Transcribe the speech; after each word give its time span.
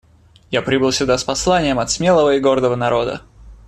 Я 0.49 0.63
прибыл 0.63 0.91
сюда 0.91 1.15
с 1.19 1.23
посланием 1.23 1.77
от 1.77 1.91
смелого 1.91 2.31
и 2.33 2.39
гордого 2.39 2.75
народа. 2.75 3.21